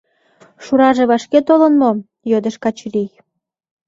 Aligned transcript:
—Шураже 0.63 1.03
вашке 1.09 1.39
толын 1.47 1.73
мо?— 1.81 1.91
йодеш 2.31 2.55
Качырий. 2.63 3.11